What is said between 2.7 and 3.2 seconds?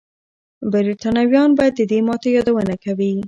کوي.